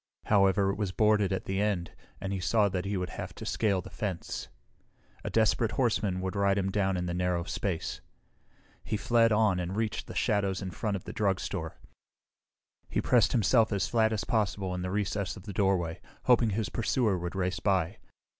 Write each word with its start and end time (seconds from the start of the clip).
However, 0.25 0.71
it 0.71 0.77
was 0.77 0.91
boarded 0.91 1.31
at 1.31 1.45
the 1.45 1.61
end 1.61 1.91
and 2.19 2.33
he 2.33 2.39
saw 2.39 2.69
that 2.69 2.85
he 2.85 2.97
would 2.97 3.11
have 3.11 3.35
to 3.35 3.45
scale 3.45 3.81
the 3.81 3.91
fence. 3.91 4.47
A 5.23 5.29
desperate 5.29 5.73
horseman 5.73 6.21
would 6.21 6.35
ride 6.35 6.57
him 6.57 6.71
down 6.71 6.97
in 6.97 7.05
the 7.05 7.13
narrow 7.13 7.43
space. 7.43 8.01
He 8.83 8.97
fled 8.97 9.31
on 9.31 9.59
and 9.59 9.75
reached 9.75 10.07
the 10.07 10.15
shadows 10.15 10.59
in 10.59 10.71
front 10.71 10.95
of 10.95 11.03
the 11.03 11.13
drugstore. 11.13 11.77
He 12.89 12.99
pressed 12.99 13.33
himself 13.33 13.71
as 13.71 13.87
flat 13.87 14.11
as 14.11 14.23
possible 14.23 14.73
in 14.73 14.81
the 14.81 14.89
recess 14.89 15.37
of 15.37 15.43
the 15.43 15.53
doorway, 15.53 16.01
hoping 16.23 16.49
his 16.49 16.69
pursuer 16.69 17.15
would 17.19 17.35
race 17.35 17.59
by. 17.59 17.97